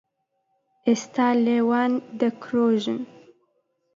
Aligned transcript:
ئێستا 0.85 1.27
لێوان 1.45 1.93
دەکرۆژن 2.19 2.99